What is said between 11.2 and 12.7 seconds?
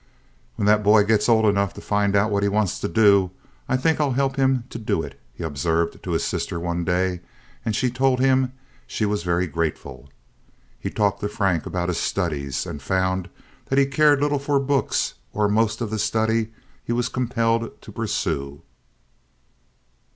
Frank about his studies,